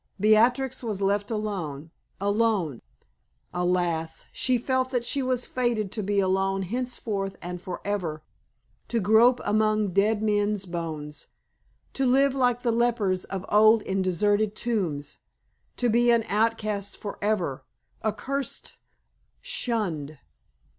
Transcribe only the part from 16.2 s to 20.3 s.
outcast forever accursed, shunned!